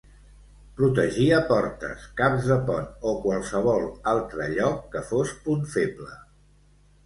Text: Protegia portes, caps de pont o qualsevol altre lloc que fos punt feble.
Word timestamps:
Protegia 0.77 1.41
portes, 1.51 2.07
caps 2.23 2.49
de 2.53 2.57
pont 2.71 2.89
o 3.11 3.15
qualsevol 3.27 3.87
altre 4.15 4.51
lloc 4.57 4.83
que 4.97 5.07
fos 5.15 5.39
punt 5.49 5.73
feble. 5.79 6.13